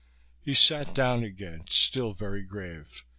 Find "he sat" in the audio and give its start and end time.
0.41-0.95